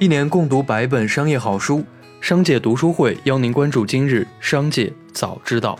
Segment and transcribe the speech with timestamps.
[0.00, 1.84] 一年共读百本商业好书，
[2.22, 5.78] 商界读书会邀您关注今日商界早知道。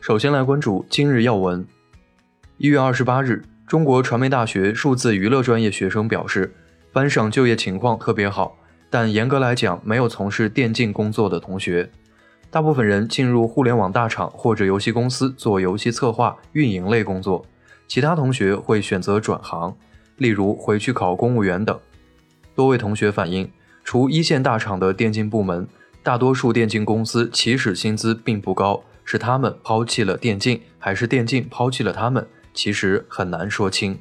[0.00, 1.66] 首先来关注今日要闻。
[2.58, 6.54] 一月二十八日，中国传媒大学数字娱乐专业学生表示，
[6.92, 8.56] 班上就业情况特别好，
[8.88, 11.90] 但严格来讲，没有从事电竞工作的同学。
[12.48, 17.44] 大部分人进入互联网大厂或者游戏公司做游戏策划、运营类工作，
[17.88, 19.76] 其他同学会选择转行。
[20.16, 21.78] 例如回去考公务员等。
[22.54, 23.50] 多位同学反映，
[23.84, 25.68] 除一线大厂的电竞部门，
[26.02, 32.26] 大多数电竞公司起始薪资并不高，是他们抛弃了电竞，还是电竞抛弃了他们？
[32.54, 33.98] 其实很难说清。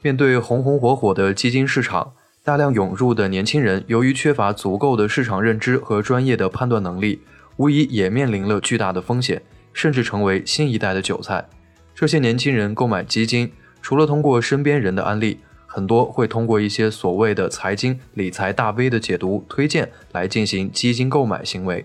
[0.00, 7.20] 面对红红火火的基金市场，大量涌入的年轻人，由于缺乏足够的市场认知和专业的判断能力，
[7.58, 9.42] 无疑也面临了巨大的风险，
[9.74, 11.46] 甚至成为新一代的韭菜。
[11.94, 13.52] 这些年轻人购买基金。
[13.84, 21.84] 除了通过身边人的案例，很多会通过一些所谓的财经理财大 V 的解读推荐来进行基金购买行为，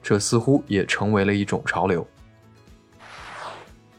[0.00, 2.06] 这似乎也成为了一种潮流。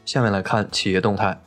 [0.06, 1.38] 下面来看企业动态。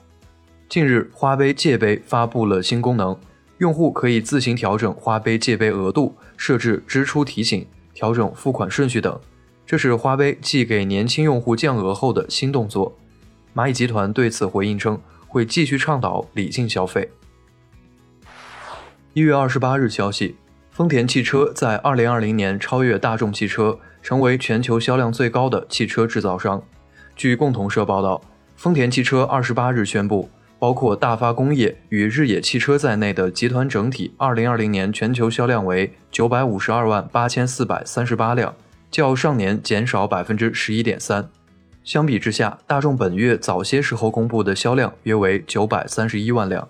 [0.70, 3.18] 近日，花呗借呗发布了新功能，
[3.58, 9.20] 用户可以自行调整花呗借呗额度、设置支出提醒、调整付款顺序等。
[9.66, 12.96] 这是花呗寄给年轻用户降额后的新动作。
[13.56, 15.02] 蚂蚁集团对此回应称。
[15.36, 17.12] 会继续倡导理性消费。
[19.12, 20.38] 一月二十八日消息，
[20.72, 26.64] 丰田汽车在二零二零年超越大众汽车，成为全球销量最高的汽车制造商。
[27.18, 28.22] 据共同社报道，
[28.56, 38.56] 丰田汽车二十八日宣布，包括大发工业与日野汽车在内的集团整体二零二零年全球销量为九百五十二万八千四百三十八辆，
[38.90, 41.30] 较上年减少百分之十一点三。
[41.86, 46.68] 相比之下，大众本月早些时候公布的销量约为九百三十一万辆。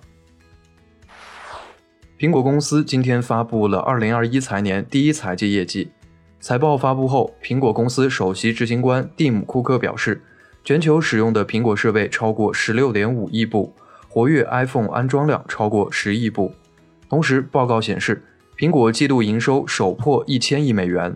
[2.19, 5.89] 苹果公司今天发布了二零二一财年第一财季业绩。
[6.41, 10.21] 财报发布后，苹果公司首席执行官蒂姆·库克表示，
[10.65, 13.73] 全球使用的苹果设备超过十六点五亿部，
[14.09, 16.53] 活跃 iPhone 安装量超过十亿部。
[17.07, 18.21] 同时，报告显示，
[18.57, 21.15] 苹果季度营收首破一千亿美元。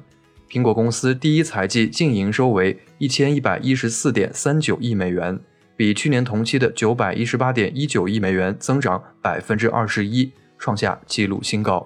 [0.49, 5.39] 苹果公司第一财季净营收为一千一百一十四点三九亿美元，
[5.77, 11.85] 比去年同期的九百一十八点一九亿美元增长百分之二十一，创下纪录新高。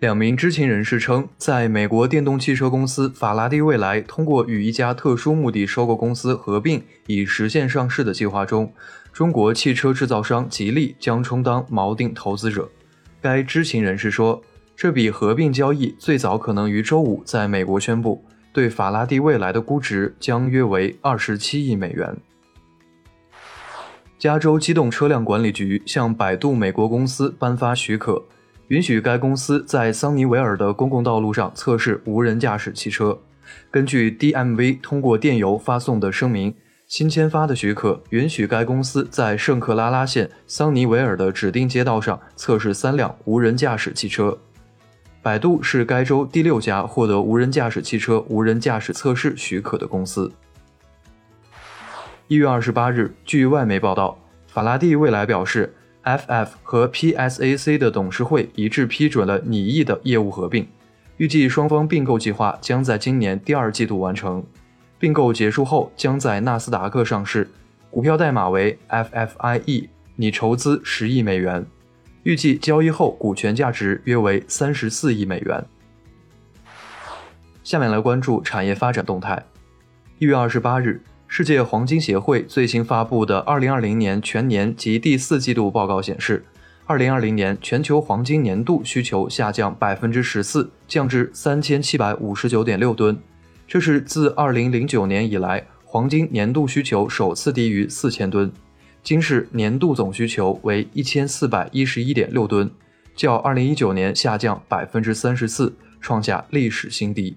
[0.00, 8.70] 两名知情人士称，在美国电动汽车公司法拉第未来通过与一家特殊目的收购公司合并以实现上市的计划中，
[9.10, 12.70] 中国汽车制造商吉利将充当锚定投资者。
[13.22, 14.42] 该知情人士说。
[14.78, 22.16] 这笔合并交易最早可能于周五在美国宣布，对法拉第未来的估值将约为二十七亿美元。
[24.20, 28.22] 加州机动车辆管理局向百度美国公司颁发许可，
[28.68, 33.18] 允许该公司在桑尼维尔的公共道路上测试无人驾驶汽车。
[33.72, 36.54] 根据 DMV 通过电邮发送的声明，
[36.86, 44.38] 新签发的许可允许该公司在圣克拉拉县桑尼维尔的指定街道上测试三辆无人驾驶汽车。
[45.20, 50.30] 百度是该州第六家获得无人驾驶汽车无人驾驶测试许可的公司。
[52.28, 55.74] 一月二十八日，据外媒报道，法拉第未来表示
[56.04, 60.68] ，FF 和 PSAC 的董事会一致批准了拟议的业务合并，
[61.16, 64.44] 预计双方并购计划将在今年第二季度完成。
[64.98, 67.48] 并购结束后，将在纳斯达克上市，
[67.90, 71.64] 股票代码为 FFIE，拟筹资十亿美元。
[72.22, 75.64] 预计交易后股权价值约为三十四亿美元。
[77.62, 79.44] 下面来关注产业发展动态。
[80.18, 86.44] 一月二十八日，世界黄金协会最新发布的二零二零年全年及第四季度报告显示，
[86.86, 93.18] 二零二零年全球黄金年度需求下降百分之十四，降至三千七百五十九点六吨，
[93.66, 98.50] 这是自二零零九年以来黄金年度需求首次低于四千吨。
[99.08, 102.70] 金市年度总需求为一千四百一十一点六吨，
[103.16, 107.34] 较二零一九年下降百分之三十四，创下历史新低。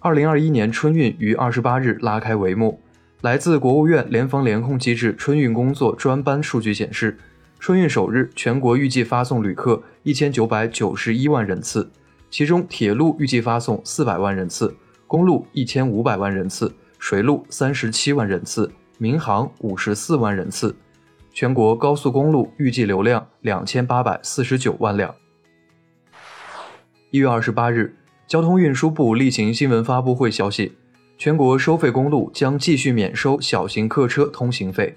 [0.00, 2.82] 二零二一年春运于二十八日拉开帷幕。
[3.22, 7.16] 来自国务院联防联控机制春运工作专班数据显示，
[7.58, 11.90] 春运首日全国预计发送旅客一千九百九十一万人次，
[12.30, 14.76] 其中铁路预计发送四百万人次，
[15.06, 18.70] 公路一千五百万人次，水路三十七万人次。
[19.02, 20.76] 民航五十四万人次，
[21.32, 25.12] 全国高速公路预计流量两千八百四十九万辆。
[27.10, 27.96] 一月二十八日，
[28.28, 30.76] 交通运输部例行新闻发布会消息，
[31.18, 34.96] 全国收费公路将继续免收小型客车通行费。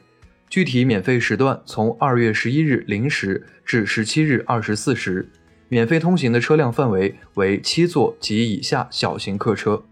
[0.52, 5.28] 具体免费时段从二月十一日零时至十七日二十四时，
[5.68, 9.84] 免费通行的车辆范围为七座及以下小型客车。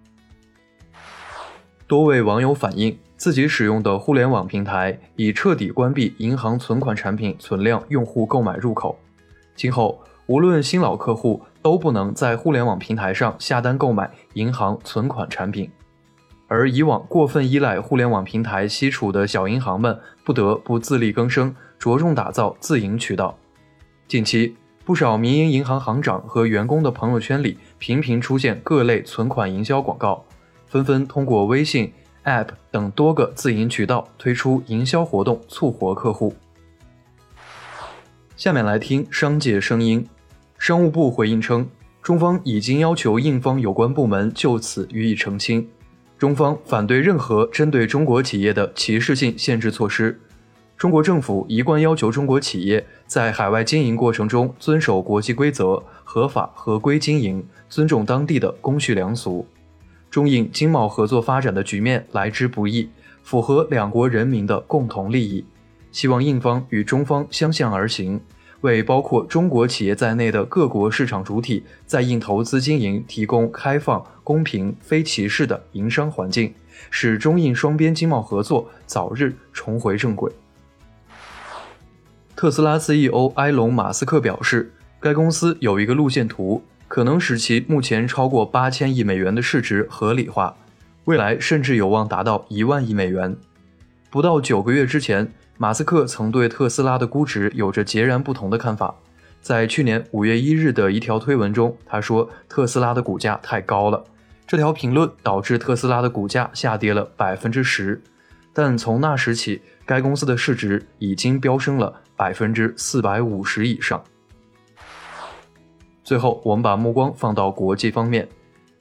[1.88, 9.00] 多位网友反映，自己使用的互联网平台已彻底关闭银行存款产品存量用户购买入口，
[9.56, 15.72] 今后无论新老客户都不能在互联网平台上下单购买银行存款产品。
[16.50, 23.40] 而以往过分依赖互联网平台吸储的小银行们，不得不自力更生，着重打造自营渠道。
[24.06, 24.54] 近期，
[24.84, 30.26] 不少民营银行行长和员工的朋友圈里频频出现各类存款营销广告，
[30.68, 31.94] 纷纷通过微信、
[32.26, 36.34] App 等多个自营渠道推出营销活动，促活客户。
[38.36, 40.08] 下面来听商界声音，
[40.58, 41.68] 商务部回应称，
[42.02, 45.68] 中方已经要求印方有关部门就此予以澄清。
[46.18, 50.20] 中方反对任何针对中国企业的歧视性限制措施。
[50.78, 59.46] 中国政府一贯要求中国企业在海外经营过程中遵守国际规则、合法合规经营，尊重当地的公序良俗。
[60.14, 62.88] 中印经贸合作发展的局面来之不易，
[63.24, 65.44] 符合两国人民的共同利益。
[65.92, 68.22] 希望印方与中方相向而行。
[68.62, 76.54] 为包括中国企业在内的各国市场主体在印投资经营提供开放、公平、非歧视的营商环境，
[76.92, 80.32] 使中印双边经贸合作早日重回正轨。
[82.36, 86.64] 特斯拉 CEO 埃隆·马斯克表示，该公司有一个路线图，
[86.94, 90.56] 可能使其目前超过八千亿美元的市值合理化，
[91.06, 93.36] 未来甚至有望达到一万亿美元。
[94.12, 95.34] 不到九个月之前。
[95.58, 98.94] 马斯克曾对特斯拉的估值有着截然不同的看法。
[99.42, 104.04] 在去年五月一日的一条推文中，他说特斯拉的股价太高了。
[104.46, 108.00] 这条评论导致特斯拉的股价下跌了百分之十，
[108.54, 114.04] 但从那时起，该公司的市值已经飙升了百分之四百五十以上。
[116.04, 118.28] 最后，我们把目光放到国际方面，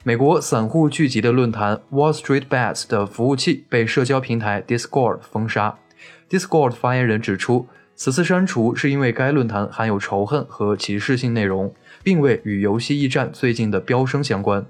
[0.03, 5.77] 美国散户聚集的论坛 Wall Street Bets 的服务器被社交平台 Discord 封杀。
[6.29, 11.73] Discord 发言人指出，此次删除是因为该论坛含有仇恨和歧视性内容，
[12.03, 14.65] 并未与游戏驿站最近的飙升相关。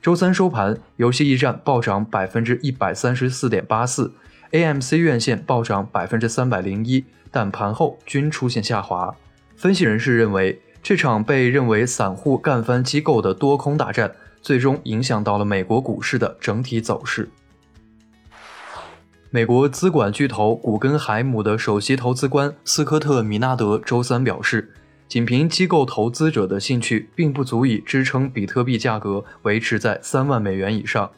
[0.00, 4.12] 周三收盘，游戏驿站暴涨百分之一百三十四点八四
[4.52, 9.16] ，AMC 院线暴涨百分之三百零一，但盘后均出现下滑。
[9.56, 17.28] 分析人士认为，这场被认为散户干翻机构的多空大战，最终影响到了美国股市的整体走势。
[19.28, 24.72] 美国资管巨头古根海姆的首席投资官斯科特·米纳德周三表示，
[25.06, 31.10] 仅凭机构投资者的兴趣，并不足以支撑比特币价格维持在三万美元以上。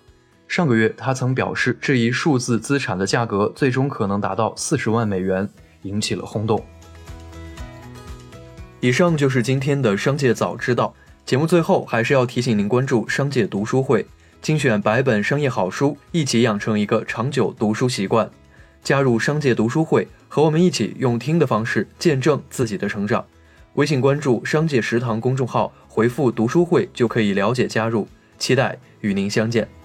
[0.49, 5.49] 上个月，他曾表示，这一数字资产的价格最终可能达到四十万美元，
[5.83, 6.61] 引起了轰动。
[8.83, 10.95] 以上就是今天的商界早知道
[11.27, 11.47] 节目。
[11.47, 14.07] 最后，还是要提醒您关注商界读书会。
[14.41, 18.31] 精选百本商业好书，一起养成一个长久读书习惯。
[18.83, 23.23] 加入商界读书会，和我们一起用听的方式见证自己的成长。
[23.75, 28.09] 微信关注“商界食堂”公众号，回复“读书会”就可以了解加入。
[28.39, 29.80] 期待与您相见。